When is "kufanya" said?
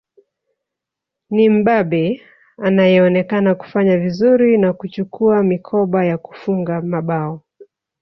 3.55-3.97